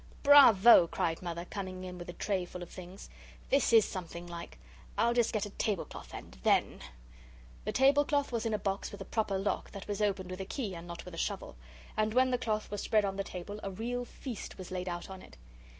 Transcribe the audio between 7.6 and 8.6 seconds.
The tablecloth was in a